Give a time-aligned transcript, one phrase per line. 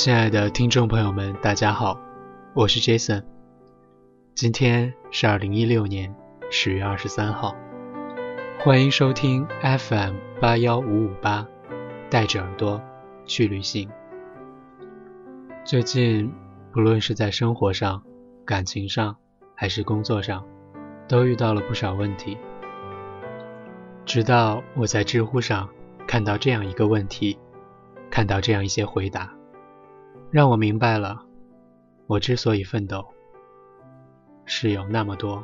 [0.00, 1.98] 亲爱的听众朋友们，大家好，
[2.54, 3.24] 我是 Jason。
[4.32, 6.14] 今天是二零一六年
[6.52, 7.52] 十月二十三号，
[8.60, 11.44] 欢迎收听 FM 八幺五五八，
[12.08, 12.80] 带着耳朵
[13.26, 13.90] 去旅行。
[15.64, 16.32] 最近，
[16.70, 18.00] 不论是在生活上、
[18.44, 19.16] 感情上，
[19.56, 20.46] 还是工作上，
[21.08, 22.38] 都遇到了不少问题。
[24.06, 25.68] 直到我在知乎上
[26.06, 27.36] 看到这样一个问题，
[28.08, 29.34] 看到这样一些回答。
[30.30, 31.24] 让我明白了，
[32.06, 33.06] 我之所以奋斗，
[34.44, 35.42] 是有那么多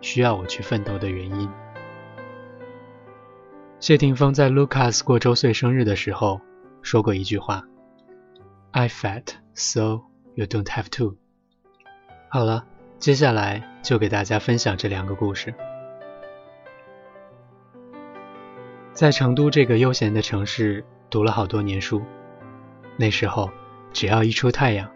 [0.00, 1.50] 需要我去奋斗的原因。
[3.80, 6.40] 谢霆锋在 Lucas 过周岁生日的时候
[6.80, 7.64] 说过一句话
[8.70, 10.02] ：“I fat, so
[10.36, 11.16] you don't have to。”
[12.30, 12.64] 好了，
[13.00, 15.52] 接下来就给大家分享这两个故事。
[18.92, 22.00] 在成都这个悠闲的城市读了好多年书，
[22.96, 23.50] 那时候。
[23.92, 24.90] 只要一出太阳，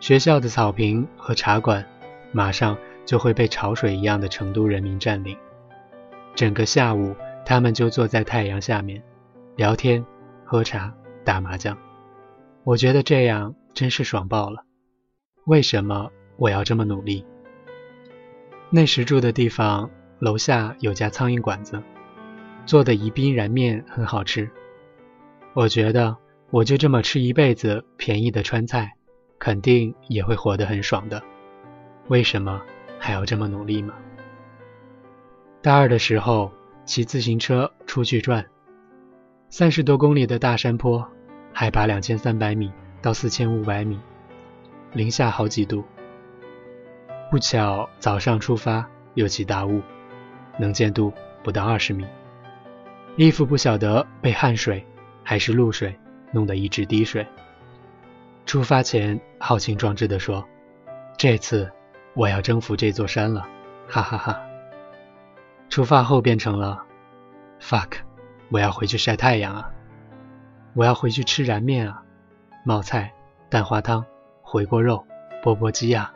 [0.00, 1.86] 学校的草坪和茶馆
[2.32, 5.36] 马上就会被潮水一样的成都人民占领。
[6.34, 9.02] 整个下午，他们就坐在太阳下面
[9.54, 10.04] 聊天、
[10.44, 10.92] 喝茶、
[11.24, 11.76] 打麻将。
[12.64, 14.64] 我觉得这样真是爽爆了。
[15.44, 17.24] 为什么我要这么努力？
[18.70, 21.82] 那时住的地方楼下有家苍蝇馆子，
[22.64, 24.50] 做的宜宾燃面很好吃。
[25.52, 26.16] 我觉得。
[26.52, 28.92] 我就这么吃一辈子便宜的川菜，
[29.38, 31.22] 肯定也会活得很爽的。
[32.08, 32.60] 为什么
[32.98, 33.94] 还要这么努力吗？
[35.62, 36.52] 大二的时候
[36.84, 38.44] 骑自行车出去转，
[39.48, 41.08] 三十多公里的大山坡，
[41.54, 43.98] 海拔两千三百米到四千五百米，
[44.92, 45.82] 零下好几度。
[47.30, 49.80] 不巧早上出发又起大雾，
[50.58, 52.04] 能见度不到二十米，
[53.16, 54.86] 衣服不晓得被汗水
[55.22, 55.98] 还是露水。
[56.32, 57.24] 弄得一直滴水。
[58.44, 60.44] 出发前豪情壮志地说
[61.16, 61.70] ：“这次
[62.14, 63.46] 我要征服这座山了！”
[63.88, 64.42] 哈哈哈。
[65.68, 66.84] 出发后变成了
[67.60, 67.98] ：“fuck，
[68.50, 69.70] 我要回去晒太阳啊！
[70.74, 72.02] 我要回去吃燃面啊！
[72.64, 73.12] 冒菜、
[73.48, 74.04] 蛋花汤、
[74.42, 75.06] 回锅肉、
[75.42, 76.12] 钵钵鸡啊！”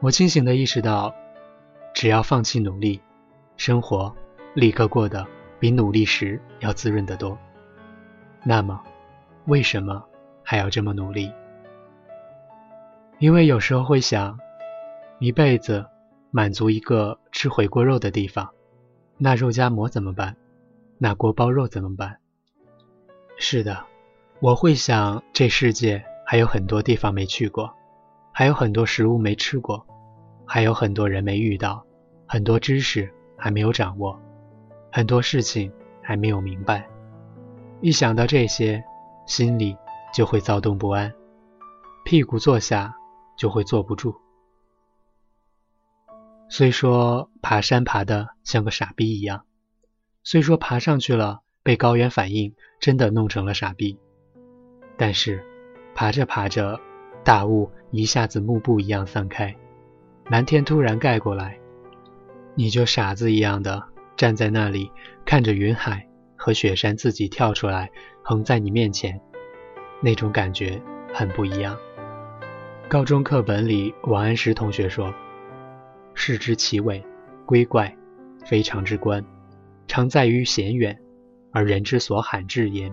[0.00, 1.14] 我清醒地意识到，
[1.94, 3.00] 只要放弃努力，
[3.56, 4.14] 生活
[4.54, 5.26] 立刻过得
[5.58, 7.38] 比努力时要滋润得多。
[8.44, 8.82] 那么，
[9.46, 10.04] 为什么
[10.42, 11.32] 还要这么努力？
[13.18, 14.38] 因为有时候会想，
[15.20, 15.86] 一辈子
[16.32, 18.50] 满足一个吃回锅肉的地方，
[19.16, 20.36] 那肉夹馍怎么办？
[20.98, 22.18] 那锅包肉怎么办？
[23.36, 23.84] 是的，
[24.40, 27.72] 我会想，这世界还有很多地方没去过，
[28.32, 29.86] 还有很多食物没吃过，
[30.44, 31.84] 还有很多人没遇到，
[32.26, 34.18] 很多知识还没有掌握，
[34.90, 36.88] 很多事情还没有明白。
[37.82, 38.84] 一想到这些，
[39.26, 39.76] 心里
[40.14, 41.12] 就会躁动不安，
[42.04, 42.94] 屁股坐下
[43.36, 44.14] 就会坐不住。
[46.48, 49.46] 虽说爬山爬的像个傻逼一样，
[50.22, 53.98] 虽说爬上去了被高原反应真的弄成了傻逼，
[54.96, 55.44] 但是
[55.92, 56.80] 爬着爬着，
[57.24, 59.56] 大雾一下子幕布一样散开，
[60.26, 61.58] 蓝天突然盖过来，
[62.54, 63.82] 你就傻子一样的
[64.16, 64.88] 站在那里
[65.24, 66.06] 看着云海。
[66.44, 67.88] 和雪山自己跳出来，
[68.20, 69.20] 横在你面前，
[70.00, 70.82] 那种感觉
[71.14, 71.78] 很不一样。
[72.88, 75.14] 高中课本里，王安石同学说
[76.14, 77.00] ：“视之其伟，
[77.46, 77.96] 归怪，
[78.44, 79.24] 非常之观，
[79.86, 80.98] 常在于险远，
[81.52, 82.92] 而人之所罕至焉，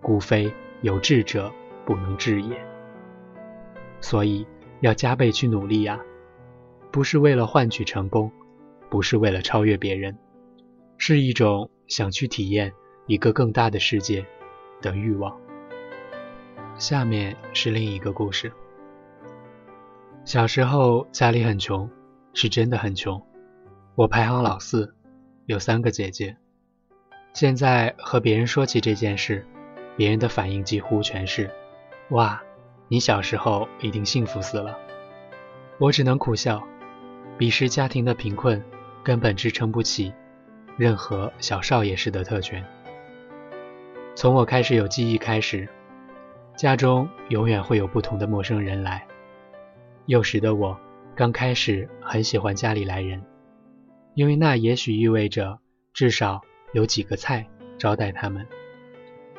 [0.00, 0.48] 故非
[0.80, 1.52] 有志者
[1.84, 2.56] 不能至也。”
[4.00, 4.46] 所以
[4.82, 5.98] 要加倍去努力呀，
[6.92, 8.30] 不是为了换取成功，
[8.88, 10.16] 不是为了超越别人，
[10.98, 11.70] 是一种。
[11.88, 12.70] 想去体验
[13.06, 14.22] 一个更大的世界
[14.82, 15.34] 的欲望。
[16.76, 18.52] 下面是另一个故事。
[20.26, 21.88] 小时候家里很穷，
[22.34, 23.26] 是真的很穷。
[23.94, 24.94] 我排行老四，
[25.46, 26.36] 有三个姐姐。
[27.32, 29.46] 现在和别人说起这件事，
[29.96, 31.50] 别人的反应几乎全是
[32.12, 32.42] ：“哇，
[32.88, 34.78] 你小时候一定幸福死了。”
[35.80, 36.62] 我只能苦笑，
[37.38, 38.62] 彼时家庭的贫困
[39.02, 40.12] 根本支撑不起。
[40.78, 42.64] 任何小少爷式的特权。
[44.14, 45.68] 从我开始有记忆开始，
[46.56, 49.04] 家中永远会有不同的陌生人来。
[50.06, 50.78] 幼时的我
[51.16, 53.20] 刚开始很喜欢家里来人，
[54.14, 55.58] 因为那也许意味着
[55.92, 56.42] 至少
[56.72, 57.44] 有几个菜
[57.76, 58.46] 招待他们。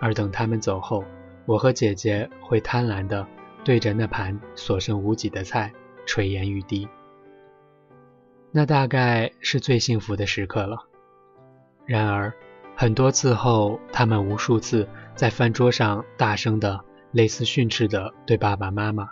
[0.00, 1.04] 而等他们走后，
[1.44, 3.26] 我和姐姐会贪婪地
[3.62, 5.70] 对着那盘所剩无几的菜
[6.06, 6.88] 垂涎欲滴。
[8.52, 10.86] 那大概是最幸福的时刻了。
[11.86, 12.32] 然而，
[12.74, 16.80] 很多次后，他们无数次在饭桌上大声的
[17.12, 19.08] 类似训斥的对爸爸妈妈，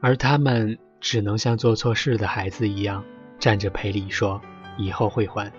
[0.00, 3.04] 而他们只能像做错事的孩子一样
[3.38, 4.40] 站着赔礼，说
[4.78, 5.52] 以后会还。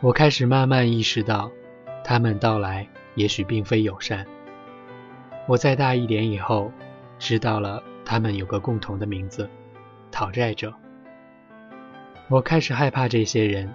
[0.00, 1.50] 我开始慢慢意识到，
[2.02, 4.26] 他们到来也许并非友善。
[5.46, 6.72] 我再大一点以后，
[7.20, 9.48] 知道了他们有个共同的名字——
[10.10, 10.74] 讨债者。
[12.28, 13.72] 我开始害怕这些人，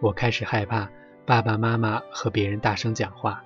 [0.00, 0.88] 我开始害怕
[1.26, 3.42] 爸爸妈妈和别人大声讲话，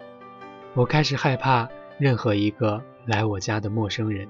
[0.75, 1.67] 我开始害怕
[1.99, 4.29] 任何一个来我家的陌生人，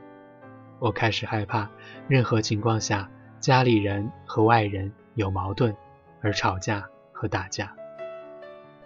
[0.78, 1.69] 我开始害怕
[2.06, 3.10] 任何情况下
[3.40, 5.74] 家里人和外人有矛盾
[6.20, 7.74] 而吵架和打架。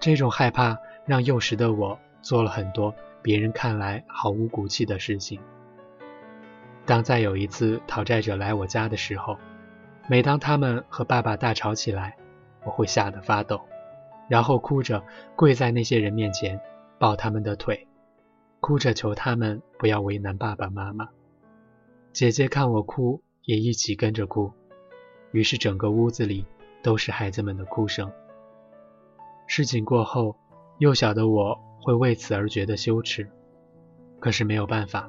[0.01, 5.39] 这种害怕让幼时的我做了很多别人看来毫无骨气的事情。
[6.87, 9.37] 当再有一次讨债者来我家的时候，
[10.09, 12.17] 每当他们和爸爸大吵起来，
[12.67, 13.63] 我会吓得发抖，
[14.29, 15.03] 然后哭着
[15.37, 16.61] 跪在那些人面前，
[16.99, 17.87] 抱他们的腿，
[18.61, 21.09] 哭着求他们不要为难爸爸妈妈。
[22.13, 24.53] 姐姐看我哭，也一起跟着哭，
[25.31, 26.45] 于是整个屋子里
[26.83, 28.13] 都是孩子们的哭声。
[29.47, 30.37] 事情过后，
[30.79, 33.31] 幼小的我会为此而觉得羞耻，
[34.21, 35.09] 可是没有办法，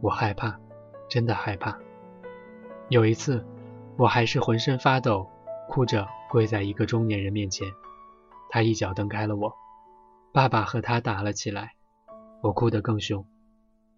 [0.00, 0.58] 我害怕，
[1.08, 1.78] 真的害怕。
[2.88, 3.44] 有一次。
[3.96, 5.30] 我还是浑身发抖，
[5.68, 7.72] 哭着跪在一个中年人面前，
[8.50, 9.54] 他一脚蹬开了我，
[10.32, 11.76] 爸爸和他打了起来，
[12.42, 13.24] 我哭得更凶。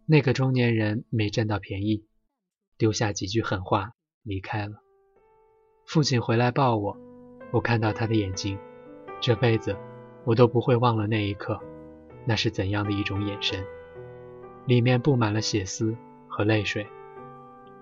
[0.05, 2.05] 那个中年人没占到便宜，
[2.77, 3.93] 丢下几句狠话
[4.23, 4.75] 离开了。
[5.87, 6.99] 父亲回来抱我，
[7.53, 8.59] 我看到他的眼睛，
[9.19, 9.75] 这辈子
[10.27, 11.59] 我都不会忘了那一刻，
[12.27, 13.65] 那是怎样的一种眼神，
[14.67, 15.97] 里面布满了血丝
[16.29, 16.87] 和泪水。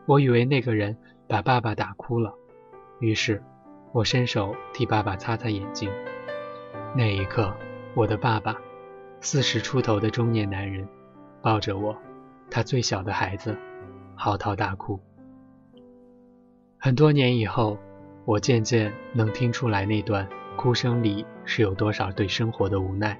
[0.06, 0.96] 我以为那个人。
[1.26, 2.34] 把爸爸打哭了，
[3.00, 3.42] 于是
[3.94, 5.88] 我伸手替爸爸擦擦眼睛。
[6.96, 7.56] 那一刻，
[7.94, 8.60] 我的爸爸，
[9.20, 10.88] 四十出头的中年男人，
[11.40, 11.96] 抱着我，
[12.50, 13.56] 他最小的孩子，
[14.16, 14.98] 嚎啕大哭。
[16.76, 17.78] 很多年以后，
[18.24, 23.16] 我渐渐能听出来那段哭声里是有多少对生活的无奈，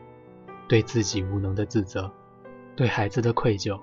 [0.67, 2.11] 对自己无能的自责，
[2.75, 3.81] 对孩子的愧疚。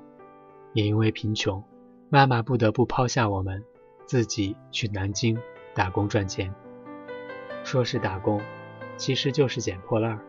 [0.73, 1.63] 也因为贫穷，
[2.09, 3.63] 妈妈不得不抛下我们。
[4.05, 5.39] 自己去南京
[5.73, 6.53] 打工赚钱，
[7.71, 8.41] 说是打工，
[8.97, 10.19] 其实就是捡破烂儿。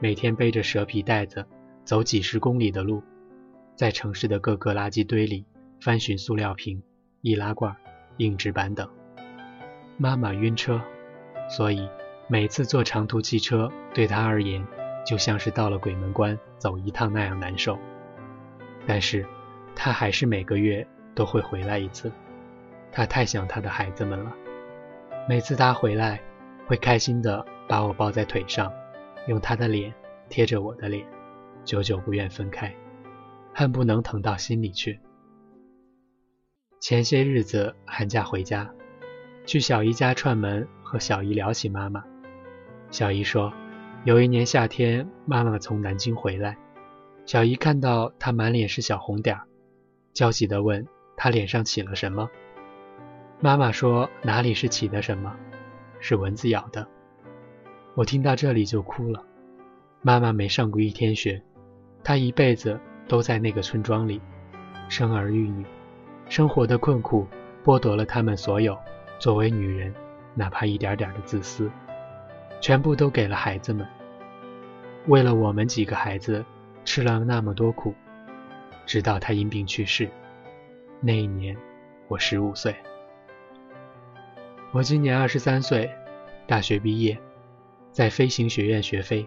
[0.00, 1.46] 每天背着蛇皮袋子
[1.82, 3.02] 走几十公里的路，
[3.74, 5.46] 在城市的各个垃圾堆里
[5.80, 6.82] 翻寻塑料瓶、
[7.22, 7.74] 易拉罐、
[8.18, 8.86] 硬纸板等。
[9.96, 10.78] 妈妈晕车，
[11.48, 11.88] 所以
[12.28, 14.62] 每次坐长途汽车对她而言
[15.06, 17.78] 就像是到了鬼门关走一趟那样难受。
[18.86, 19.24] 但是
[19.74, 22.12] 她还是每个月都会回来一次。
[22.92, 24.30] 她太想她的孩子们了，
[25.26, 26.20] 每次她回来，
[26.66, 28.72] 会开心的把我抱在腿上，
[29.28, 29.92] 用他的脸
[30.28, 31.06] 贴着我的脸，
[31.64, 32.74] 久久不愿分开，
[33.52, 34.98] 恨不能疼到心里去。
[36.80, 38.70] 前些日子寒假回家，
[39.46, 42.04] 去小姨家串门，和小姨聊起妈妈。
[42.90, 43.52] 小姨说，
[44.04, 46.56] 有一年夏天，妈妈从南京回来，
[47.26, 49.46] 小姨看到她满脸是小红点儿，
[50.12, 52.28] 焦急地问她脸上起了什么。
[53.40, 55.34] 妈妈说：“哪里是起的什么？
[56.04, 56.86] 是蚊子咬的。”
[57.96, 59.24] 我听到这里就哭了。
[60.02, 61.40] 妈妈没上过一天学，
[62.02, 64.20] 她一辈子都在那个村庄里，
[64.90, 65.64] 生儿育女，
[66.28, 67.26] 生活的困苦
[67.64, 68.76] 剥夺了他们所有
[69.18, 69.94] 作为女人
[70.34, 71.70] 哪怕一点点的自私，
[72.60, 73.86] 全部都给了孩子们。
[75.06, 76.44] 为了我们几个孩子，
[76.84, 77.94] 吃了那么多苦，
[78.84, 80.10] 直到她因病去世。
[81.00, 81.56] 那一年，
[82.08, 82.76] 我十五岁。
[84.74, 85.88] 我今年二十三岁，
[86.48, 87.16] 大学毕业，
[87.92, 89.24] 在飞行学院学飞。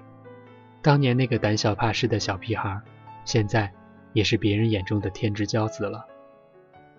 [0.82, 2.78] 当年那个胆小怕事的小屁孩，
[3.24, 3.72] 现在
[4.12, 6.06] 也是别人眼中的天之骄子了。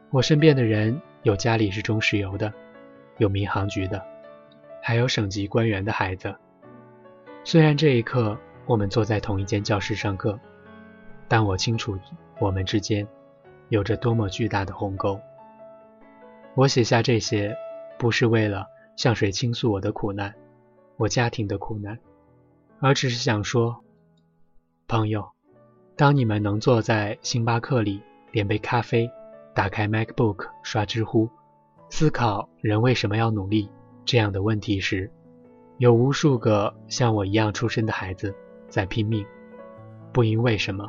[0.09, 2.51] 我身边的人有家里是中石油的，
[3.19, 4.03] 有民航局的，
[4.83, 6.35] 还有省级官员的孩子。
[7.45, 10.41] 虽然这一刻我们坐在同一间教室上课，
[11.29, 11.99] 但我清楚
[12.39, 13.07] 我们之间
[13.69, 15.21] 有着多么巨大的鸿沟。
[16.55, 17.55] 我写下这些。
[17.99, 20.35] 不是为了向谁倾诉我的苦难，
[20.97, 21.99] 我家庭的苦难，
[22.81, 23.83] 而只是想说，
[24.87, 25.29] 朋友，
[25.97, 28.01] 当你们能坐在星巴克里
[28.31, 29.11] 点杯咖啡，
[29.53, 31.29] 打开 MacBook 刷知乎，
[31.91, 33.69] 思考人为什么要努力
[34.05, 35.11] 这样的问题时，
[35.79, 38.33] 有无数个像我一样出身的孩子
[38.69, 39.27] 在拼命，
[40.13, 40.89] 不因为什么，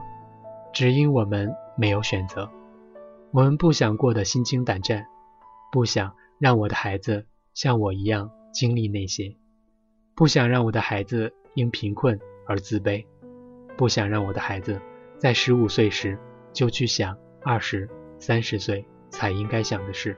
[0.71, 2.47] 只因我们没有选择，
[3.31, 5.07] 我们不想过得心惊胆战，
[5.71, 6.13] 不想。
[6.39, 9.35] 让我的孩子像我一样经历那些，
[10.15, 12.17] 不想让我的孩子因贫困
[12.47, 13.05] 而自卑，
[13.77, 14.81] 不想让我的孩子
[15.17, 16.17] 在十五岁时
[16.53, 20.17] 就去想二十三十岁才应该想的事。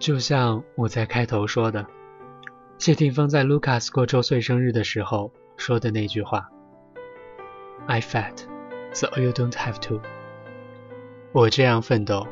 [0.00, 1.86] 就像我在开头说的，
[2.78, 6.50] 谢霆锋在 Lucas 过周岁生日的时候说的那句话
[7.86, 8.36] ：“I fat,
[8.92, 10.00] so you don't have to。”
[11.30, 12.26] 我这样奋斗，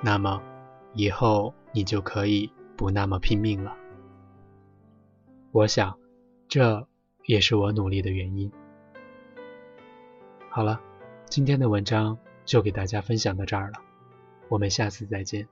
[0.00, 0.40] 那么
[0.94, 3.76] 以后你就可以不那么拼命了。
[5.52, 5.96] 我想，
[6.48, 6.88] 这
[7.24, 8.50] 也是我努力的原因。
[10.50, 10.80] 好了，
[11.26, 13.78] 今天的文章就给大家分享到这儿了，
[14.48, 15.46] 我们下次再见。